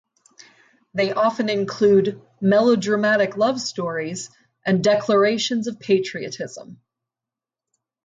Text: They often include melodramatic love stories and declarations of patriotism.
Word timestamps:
They 0.95 1.11
often 1.13 1.47
include 1.47 2.19
melodramatic 2.41 3.37
love 3.37 3.61
stories 3.61 4.31
and 4.65 4.83
declarations 4.83 5.67
of 5.67 5.79
patriotism. 5.79 6.81